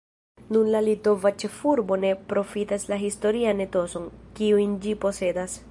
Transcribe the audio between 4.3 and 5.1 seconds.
kiun ĝi